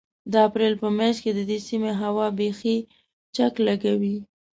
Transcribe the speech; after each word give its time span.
د 0.31 0.33
اپرېل 0.47 0.73
په 0.81 0.87
مياشت 0.97 1.19
کې 1.23 1.31
د 1.35 1.39
دې 1.49 1.57
سيمې 1.67 1.93
هوا 2.01 2.27
بيخي 2.39 2.77
چک 3.35 3.53
لګوي. 3.67 4.15